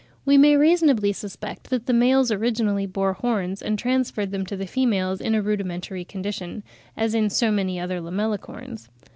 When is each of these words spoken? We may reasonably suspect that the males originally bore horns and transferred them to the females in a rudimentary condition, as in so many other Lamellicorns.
We 0.25 0.35
may 0.35 0.57
reasonably 0.57 1.13
suspect 1.13 1.69
that 1.69 1.85
the 1.85 1.93
males 1.93 2.31
originally 2.31 2.87
bore 2.87 3.13
horns 3.13 3.61
and 3.61 3.77
transferred 3.77 4.31
them 4.31 4.47
to 4.47 4.57
the 4.57 4.65
females 4.65 5.21
in 5.21 5.35
a 5.35 5.43
rudimentary 5.43 6.05
condition, 6.05 6.63
as 6.97 7.13
in 7.13 7.29
so 7.29 7.51
many 7.51 7.79
other 7.79 8.01
Lamellicorns. 8.01 8.89